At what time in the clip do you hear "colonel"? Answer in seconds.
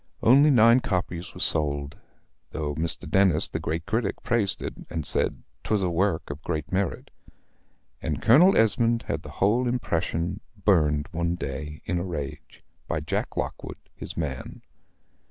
8.19-8.57